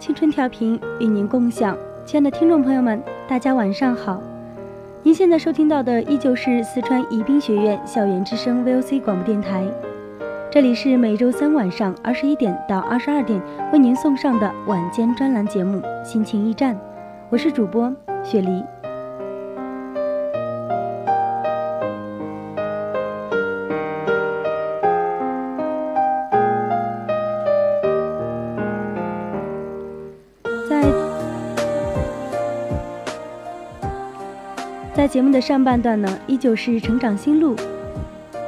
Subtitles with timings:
[0.00, 4.18] 青春调频与您共享，亲爱的听众朋友们，大家晚上好。
[5.02, 9.62] 您现在收听到的依旧是四川宜宾学院校园之声 VOC 广播电台，
[10.50, 13.38] 这里是每周三晚上二十一点到二十二点
[13.74, 16.74] 为您送上的晚间专栏节目《心情驿站》，
[17.28, 18.64] 我是主播雪梨。
[35.10, 37.56] 节目的上半段呢，依旧是成长心路，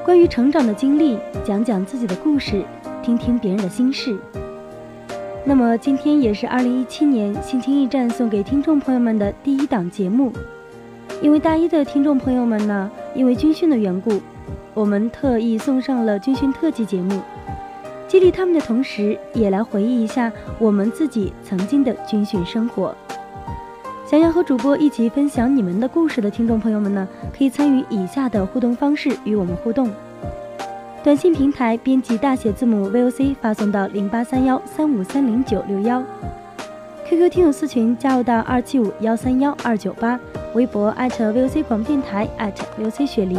[0.04, 2.62] 关于成长的经历，讲讲自己的故事，
[3.02, 4.16] 听听别人的心事。
[5.44, 10.32] 那么今天也是二零一七年心情驿站送给听众朋友们的第一档节目，
[11.20, 14.22] 因为大一的听众朋友们呢，因为军训的缘故，
[14.72, 17.20] 我们特意送上了军训特辑节目，
[18.06, 20.30] 激励他们的同时，也来回忆一下
[20.60, 22.94] 我们自己曾经的军训生活。
[24.12, 29.88] 想要和主播一起分享你们的故事的听众朋友们呢，可以参与以下的互动方式与我们互动：
[31.02, 36.04] 短信平台编辑大写字母 VOC 发送到零八三幺三五三零九六幺
[37.08, 40.18] ；QQ 听友私群加入到二七五幺三幺二九八；
[40.52, 42.28] 微博 VOC 广播电台
[42.78, 43.38] VOC 雪梨。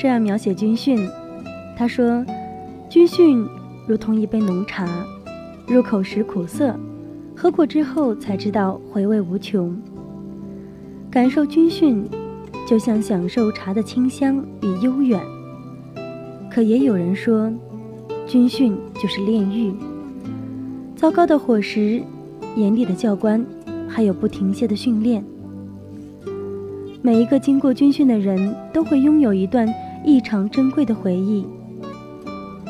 [0.00, 1.06] 这样描写军训，
[1.76, 2.24] 他说
[2.88, 3.46] ：“军训
[3.86, 4.88] 如同一杯浓茶，
[5.68, 6.74] 入口时苦涩，
[7.36, 9.78] 喝过之后才知道回味无穷。
[11.10, 12.08] 感受军训，
[12.66, 15.20] 就像享受茶的清香与悠远。
[16.50, 17.52] 可也有人说，
[18.26, 19.70] 军训就是炼狱，
[20.96, 22.00] 糟糕的伙食，
[22.56, 23.44] 严厉的教官，
[23.86, 25.22] 还有不停歇的训练。”
[27.02, 29.66] 每一个经过军训的人都会拥有一段
[30.04, 31.46] 异常珍贵的回忆，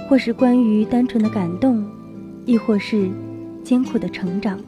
[0.09, 1.85] 或是关于单纯的感动，
[2.45, 3.09] 亦或是
[3.63, 4.59] 艰苦的成长。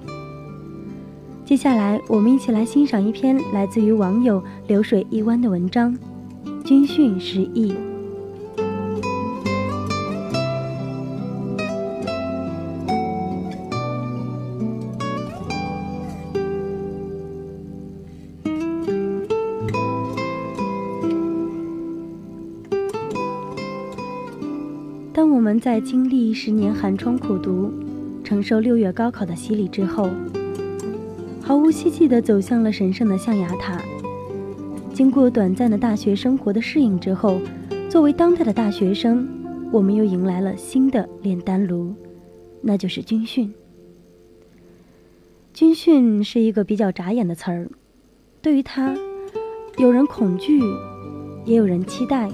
[1.45, 5.97] 接下来，我们一起来欣赏一篇来自于网友流水一弯的文章
[6.62, 7.72] 《军训失忆》。
[25.62, 27.72] 在经历十年寒窗苦读，
[28.24, 30.10] 承受六月高考的洗礼之后，
[31.41, 33.80] 毫无希冀地走向了神圣的象牙塔。
[34.92, 37.38] 经过短暂的大学生活的适应之后，
[37.88, 39.24] 作为当代的大学生，
[39.70, 41.94] 我们又迎来了新的炼丹炉，
[42.60, 43.54] 那就是军训。
[45.54, 47.70] 军训是一个比较眨眼的词儿，
[48.42, 48.92] 对于它，
[49.78, 50.60] 有人恐惧，
[51.44, 52.28] 也有人期待。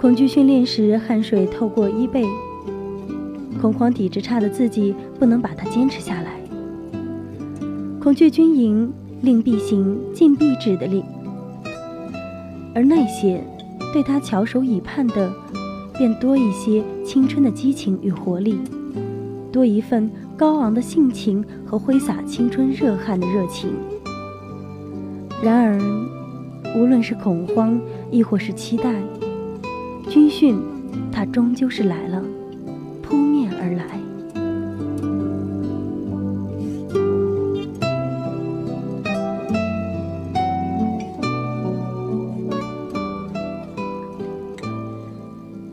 [0.00, 2.24] 恐惧训练时汗水透过衣背，
[3.60, 6.40] 恐慌体质差的自己不能把它坚持下来。
[7.98, 8.92] 恐惧军营
[9.22, 11.02] 令必行禁必止的令，
[12.76, 13.42] 而那些
[13.92, 15.32] 对他翘首以盼的，
[15.98, 18.56] 便多一些青春的激情与活力，
[19.50, 23.70] 多一份高昂的性情和挥洒青春热汗的热情。
[25.42, 25.76] 然而，
[26.76, 27.80] 无论是恐慌，
[28.12, 28.94] 亦或是期待，
[30.08, 30.58] 军训，
[31.12, 32.22] 它终究是来了，
[33.02, 33.84] 扑面而来。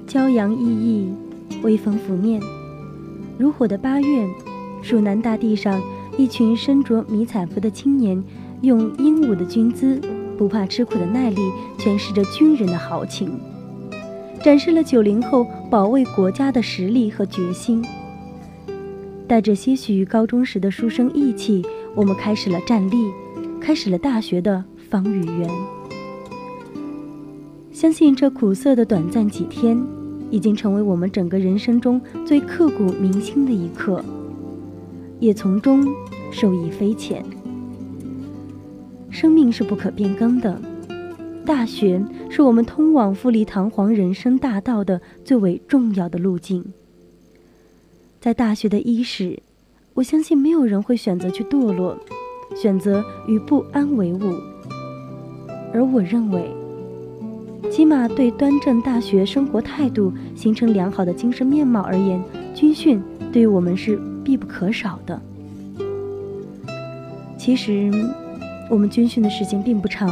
[0.06, 1.14] 骄阳熠熠，
[1.64, 2.42] 微风拂面，
[3.38, 4.28] 如火的八月，
[4.82, 5.82] 蜀南大地上，
[6.18, 8.22] 一群身着迷彩服的青年，
[8.62, 10.00] 用英武的军姿，
[10.38, 11.42] 不怕吃苦的耐力，
[11.78, 13.38] 诠释着军人的豪情，
[14.46, 17.84] 展示了九零后保卫国家的实力和决心。
[19.28, 21.66] 带着些许高中时的书生意气，
[21.96, 23.10] 我们开始了站立，
[23.60, 25.50] 开始了大学的方与圆。
[27.72, 29.84] 相信这苦涩的短暂几天。
[30.32, 34.04] 已经成为我们整个人生中最刻骨铭心的一刻，
[35.20, 35.88] 也从中
[36.32, 37.24] 受益匪浅。
[39.10, 40.60] 生命是不可变更的，
[41.46, 46.66] 大学是我们通往富丽堂皇人生大道的最为重要的路径。
[48.20, 49.40] 在大学的伊始，
[49.94, 51.96] 我相信没有人会选择去堕落，
[52.56, 54.34] 选择与不安为伍，
[55.72, 56.50] 而我认为。
[57.72, 62.22] 起码对端正大学生活态度、形成良好的精神面貌而言，
[62.54, 63.02] 军训
[63.32, 65.22] 对于我们是必不可少的。
[67.38, 67.92] 其实，
[68.70, 70.10] 我们军训的时间并不长，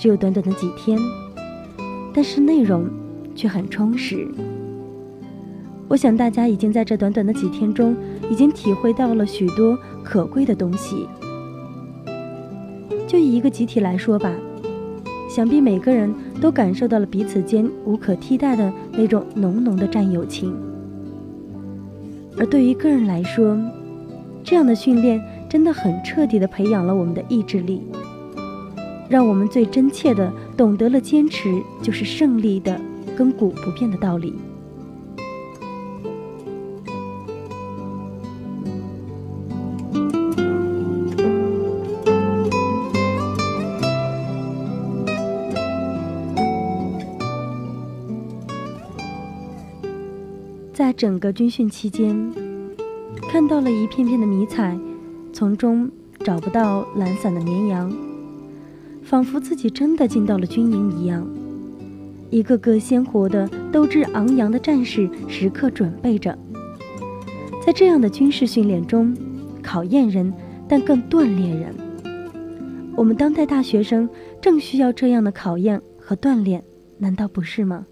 [0.00, 0.98] 只有短短的几天，
[2.14, 2.88] 但是内容
[3.34, 4.26] 却很充实。
[5.88, 7.94] 我想大家已经在这短短的几天中，
[8.30, 11.06] 已经体会到了许多可贵的东西。
[13.06, 14.32] 就以一个集体来说吧。
[15.28, 20.56] 想必每个人都感受到了彼此间无可替代的那种浓浓的战友情，
[22.38, 23.54] 而对于个人来说，
[24.42, 27.82] 这样的训练真的很彻底的培养了我们的意志力，
[29.10, 32.80] 让我们最真切的懂得了坚持就是胜利的
[33.18, 34.32] 亘古不变的道理。
[50.72, 52.32] 在整个军训期间，
[53.28, 54.78] 看到了一片片的迷彩，
[55.32, 55.90] 从中
[56.24, 57.92] 找不到懒散的绵羊，
[59.10, 61.28] 仿佛自己真的进到了军营一样。
[62.30, 66.38] 一个个鲜活的、斗志昂扬的战士时刻准备着，
[67.66, 69.12] 在这样的军事训练中，
[69.60, 70.32] 考验人，
[70.68, 71.74] 但更锻炼人。
[72.94, 74.08] 我们当代大学生
[74.40, 76.62] 正需要这样的考验和锻炼，
[76.96, 77.84] 难道不是吗？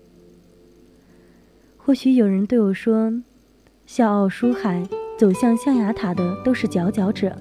[1.76, 3.12] 或许有人对我说
[3.86, 4.88] ：“笑傲书海，
[5.18, 7.36] 走向象牙塔的都是佼佼者，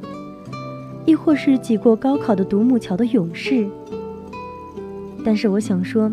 [1.08, 3.66] 亦或是挤过高考的独木桥的勇士。”
[5.26, 6.12] 但是我想说，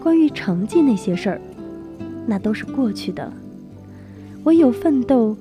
[0.00, 1.40] 关于成绩那些事儿，
[2.26, 3.32] 那都是过去的。
[4.44, 5.36] 唯有奋斗，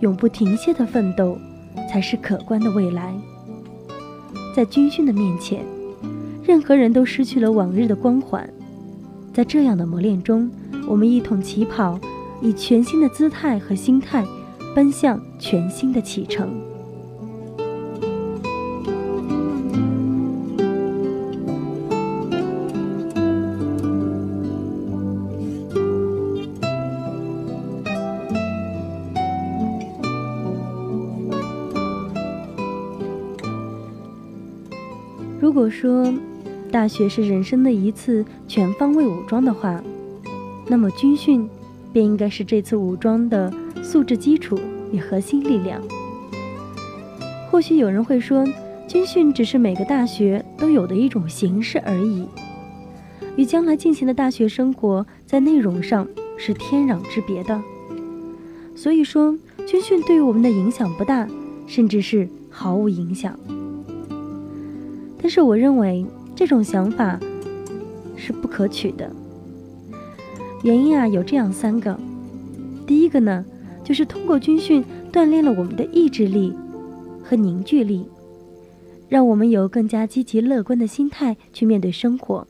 [0.00, 1.38] 永不停歇的奋斗，
[1.88, 3.14] 才是可观的未来。
[4.54, 5.64] 在军训的面前，
[6.42, 8.48] 任何人都失去了往日的光环。
[9.32, 10.50] 在这样的磨练中，
[10.88, 11.98] 我们一同起跑，
[12.42, 14.26] 以全新的姿态和心态，
[14.74, 16.48] 奔向全新的启程。
[35.48, 36.12] 如果说，
[36.70, 39.82] 大学是人生的一次全方位武装的话，
[40.66, 41.48] 那么军训
[41.90, 43.50] 便应该是这次武装的
[43.82, 44.60] 素质基础
[44.92, 45.80] 与核心力量。
[47.50, 48.46] 或许有人会说，
[48.86, 52.26] 军训只是每个大学都有的一种形式而已，
[53.36, 57.58] 与将来进行的大学生活在内容上是天壤之别的。
[58.76, 59.34] 所以说，
[59.66, 61.26] 军训对于我们的影响不大，
[61.66, 63.34] 甚至是毫无影响。
[65.20, 66.06] 但是我认为。
[66.38, 67.18] 这种想法
[68.16, 69.10] 是不可取的。
[70.62, 71.98] 原因啊有这样三个：
[72.86, 73.44] 第一个呢，
[73.82, 76.54] 就是通过军训锻炼了我们的意志力
[77.24, 78.06] 和凝聚力，
[79.08, 82.46] 让我们有更加积极乐观的心态去面对生活；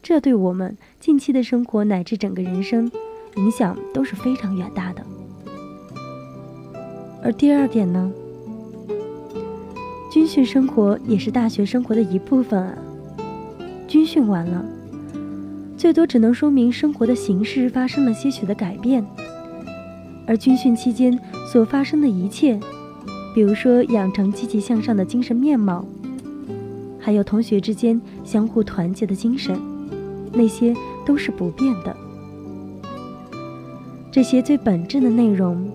[0.00, 2.88] 这对我们近期的生活乃至整个人生
[3.38, 5.04] 影响都是非常远大的。
[7.24, 8.12] 而第二点呢，
[10.10, 12.74] 军训生活也是大学生活的一部分啊。
[13.86, 14.64] 军训完了，
[15.76, 19.04] 最多只能说明生活的形式发生了些许的改变，
[20.26, 21.18] 而军训期间
[21.50, 22.58] 所发生的一切，
[23.34, 25.84] 比如说养成积极向上的精神面貌，
[26.98, 29.58] 还有同学之间相互团结的精神，
[30.32, 30.74] 那些
[31.06, 31.96] 都是不变的。
[34.10, 35.70] 这些最本质的内容。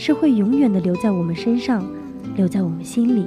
[0.00, 1.84] 是会永远的留在我们身上，
[2.36, 3.26] 留在我们心里。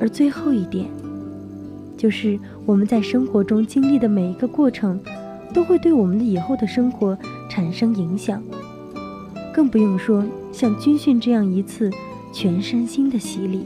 [0.00, 0.86] 而最后一点，
[1.96, 5.00] 就是我们在生活中经历的每一个过程，
[5.52, 8.42] 都会对我们的以后的生活产生影响。
[9.52, 11.90] 更不用说像军训这样一次
[12.32, 13.64] 全身心的洗礼。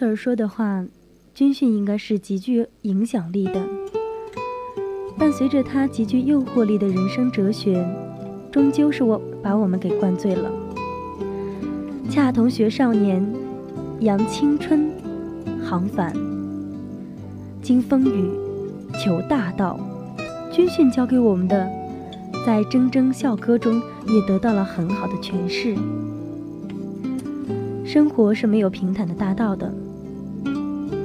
[0.00, 0.82] 由此而说的话，
[1.34, 3.62] 军训应该是极具影响力的。
[5.18, 7.86] 伴随着他极具诱惑力的人生哲学，
[8.50, 10.50] 终究是我把我们给灌醉了。
[12.08, 13.22] 恰同学少年，
[14.00, 14.90] 扬青春，
[15.62, 16.14] 航帆，
[17.60, 18.30] 经风雨，
[19.04, 19.78] 求大道。
[20.50, 21.70] 军训教给我们的，
[22.46, 25.76] 在铮铮校歌中也得到了很好的诠释。
[27.84, 29.70] 生活是没有平坦的大道的，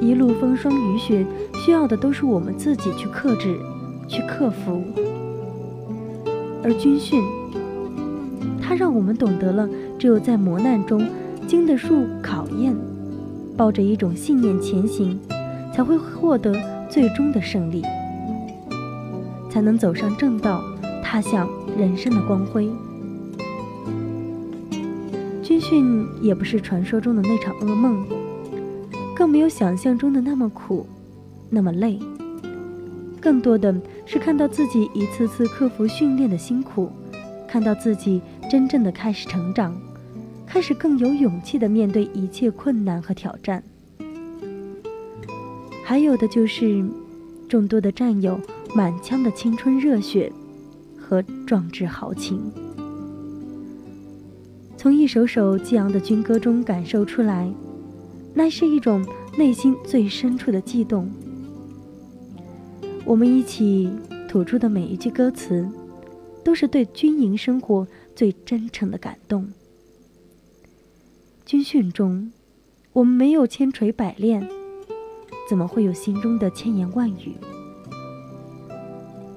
[0.02, 3.58] 一路风霜雨雪，需要的都是我们自己去克制、
[4.08, 4.84] 去克服。
[6.64, 7.24] 而军训，
[8.62, 11.06] 它让我们懂得了，只有在磨难中
[11.48, 12.75] 经得住考验，
[13.56, 15.20] 抱着一种信念前行，
[15.74, 16.56] 才会获得
[16.90, 17.84] 最终的胜利，
[19.50, 20.64] 才能走上正道，
[21.04, 21.48] 踏向
[21.78, 22.70] 人生的光辉。
[25.44, 28.04] 军训也不是传说中的那场噩梦，
[29.15, 30.86] 更没有想象中的那么苦，
[31.50, 31.98] 那么累。
[33.22, 33.74] 更多的
[34.05, 36.91] 是看到自己一次次克服训练的辛苦，
[37.48, 39.75] 看到自己真正的开始成长，
[40.45, 43.63] 开始更有勇气的面对一切困难和挑战。
[45.84, 46.84] 还有的就是
[47.48, 48.39] 众多的战友
[48.75, 50.31] 满腔的青春热血
[51.00, 52.51] 和壮志豪情。
[54.77, 57.51] 从一首首激昂的军歌中感受出来，
[58.38, 59.04] 那是一种
[59.38, 61.10] 内心最深处的悸动。
[63.06, 63.89] 我们一起
[64.27, 65.65] 吐出的每一句歌词，
[66.44, 69.48] 都是对军营生活最真诚的感动。
[71.46, 72.32] 军训中，
[72.92, 74.46] 我们没有千锤百炼，
[75.50, 77.36] 怎么会有心中的千言万语？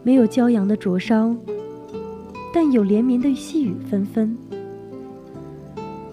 [0.02, 1.36] 没有骄阳的灼烧，
[2.52, 4.36] 但有连绵的细雨纷纷。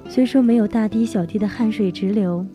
[0.07, 2.45] 虽说没有大滴小滴的汗水直流，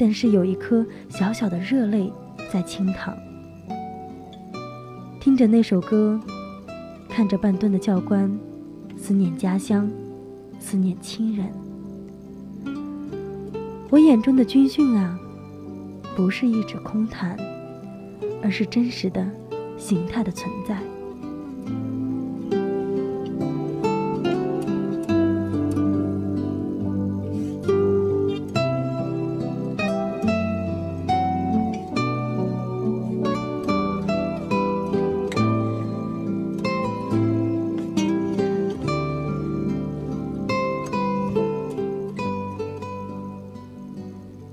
[0.00, 2.10] 但是有一颗小小的热泪
[2.50, 3.14] 在倾淌。
[5.20, 6.18] 听着那首歌，
[7.06, 8.34] 看着半蹲的教官，
[8.96, 9.90] 思念家乡，
[10.58, 11.46] 思念亲人。
[13.90, 15.20] 我眼中的军训啊，
[16.16, 17.36] 不是一纸空谈，
[18.42, 19.30] 而是真实的
[19.76, 20.78] 形态的存在。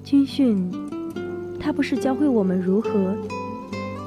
[0.10, 0.72] 军训，
[1.60, 3.14] 它不是教会我们如何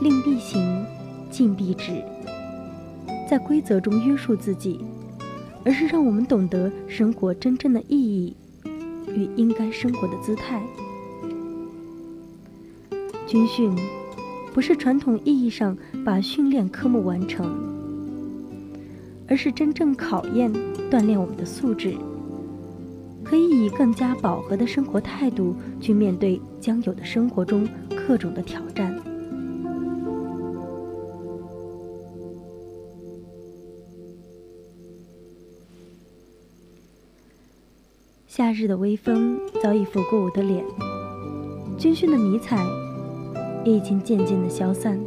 [0.01, 0.83] 令必行，
[1.31, 2.03] 禁必止，
[3.29, 4.81] 在规则中约束自己，
[5.63, 8.35] 而是让我们懂得生活真正的意义
[9.09, 10.63] 与应该生活的姿态。
[13.27, 13.71] 军训
[14.55, 17.47] 不是传统意义上把训练科目完成，
[19.29, 20.51] 而是真正考验、
[20.91, 21.95] 锻炼我们的素质。
[23.31, 27.65] 可以以更加饱和的生活态度去面对将有的生活中
[28.09, 28.93] 各种的挑战。
[38.27, 40.65] 夏日的微风早已拂过我的脸
[41.79, 42.67] 军训的迷彩
[43.65, 44.99] 也已经渐渐的消散。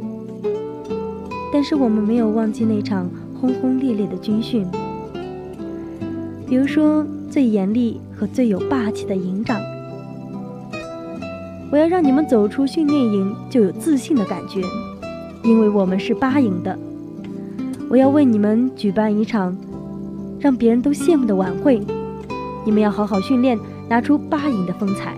[1.52, 3.06] 但是我们没有忘记那场
[3.38, 4.66] 轰轰烈烈的军训。
[6.48, 9.60] 比如说最严厉和最有霸气的营长。
[11.70, 14.60] 我要让你们走出训练营就有自信的感觉，
[15.42, 16.78] 因为我们是八营的。
[17.90, 19.56] 我要为你们举办一场
[20.38, 21.82] 让别人都羡慕的晚会，
[22.64, 25.14] 你们要好好训练，拿出八营的风采。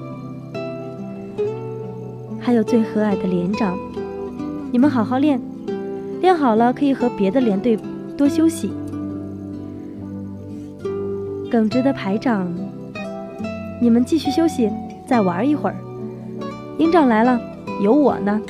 [2.40, 3.76] 还有最和蔼的连长，
[4.72, 5.40] 你们好好练，
[6.20, 7.78] 练好了可以和别的连队
[8.16, 8.70] 多休息。
[11.50, 12.52] 耿直的排长，
[13.80, 14.70] 你们继续休息，
[15.06, 15.76] 再玩一会儿。
[16.78, 17.40] 营长来了，
[17.82, 18.40] 有我呢。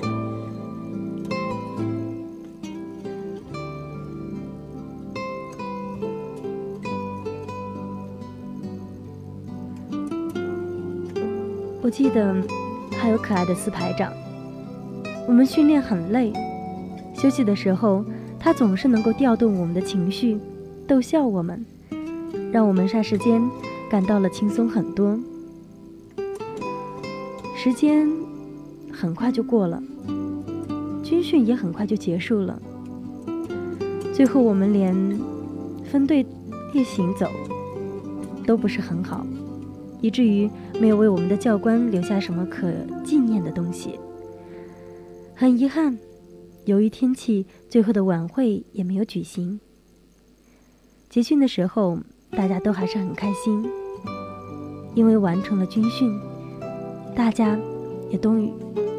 [11.82, 12.34] 我记得
[12.98, 14.12] 还有可爱的司排长。
[15.28, 16.32] 我们训练很累，
[17.14, 18.04] 休息的时候，
[18.40, 20.38] 他总是能够调动我们的情绪，
[20.86, 21.64] 逗笑我们，
[22.52, 23.40] 让我们霎时间
[23.90, 25.18] 感到了轻松很多。
[27.56, 28.08] 时间
[28.92, 29.82] 很快就过了，
[31.02, 32.60] 军训也很快就结束了。
[34.12, 34.94] 最后，我们连
[35.84, 36.24] 分队
[36.72, 37.30] 列行走
[38.46, 39.26] 都不是很好。
[40.02, 42.70] 以至于没有为我们的教官留下什么可
[43.02, 43.98] 纪念的东西。
[45.34, 45.98] 很遗憾，
[46.66, 49.58] 由于天气，最后的晚会也没有举行。
[51.08, 51.98] 结训的时候，
[52.30, 53.64] 大家都还是很开心，
[54.94, 56.18] 因为完成了军训，
[57.14, 57.58] 大家
[58.10, 58.52] 也终于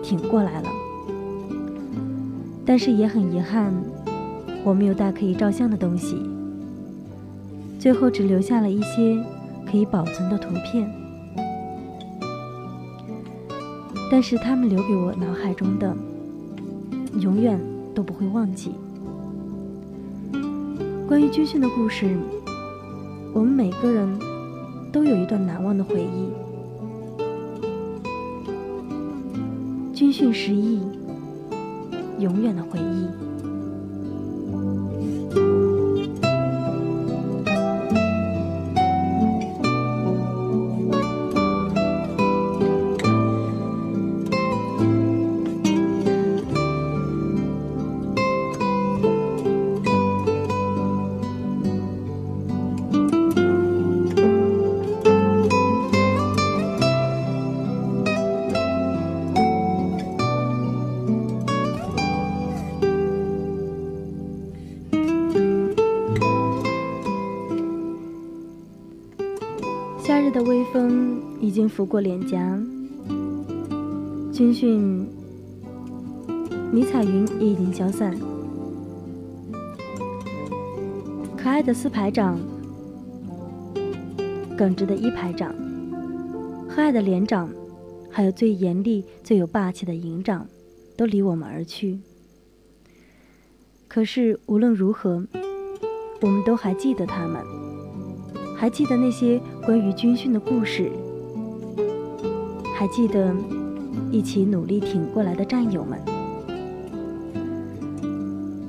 [0.04, 0.70] 挺过来了。
[2.66, 3.74] 但是也很遗憾，
[4.64, 6.18] 我没有带可以照相的东西，
[7.80, 9.24] 最后只留下了一些。
[9.70, 10.90] 可以保存的图片，
[14.10, 15.94] 但是他们留给我脑海中的，
[17.20, 17.60] 永远
[17.94, 18.72] 都不会忘记。
[21.06, 22.16] 关于军训的故事，
[23.38, 24.18] 我们每个人
[24.92, 26.34] 都有一段难忘的回忆。
[29.94, 30.82] 军训时忆，
[32.18, 33.27] 永远的回忆。
[70.78, 72.38] 风已经拂过脸颊，
[74.32, 75.08] 军训
[76.72, 78.16] 迷彩云也已经消散。
[81.36, 82.40] 可爱的四排长、
[84.56, 85.52] 耿直的一排长、
[86.70, 87.50] 和蔼的连长，
[88.12, 90.46] 还有最严厉、最有霸气的营长，
[90.96, 91.98] 都离我们而去。
[93.88, 95.26] 可是无论如何，
[96.22, 97.44] 我们都还记得他们。
[98.56, 100.90] 还记得那些关于军训的故事，
[102.74, 103.36] 还记得
[104.10, 106.00] 一起努力挺过来的战友们。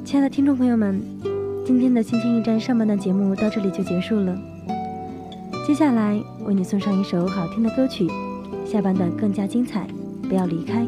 [0.04, 1.00] 亲爱的听众朋友们，
[1.64, 4.36] 今天的《星星驿站》上半段节目到这里就结束了。
[5.64, 8.08] 接下来为你送上一首好听的歌曲，
[8.66, 9.86] 下半段更加精彩，
[10.28, 10.84] 不要离开。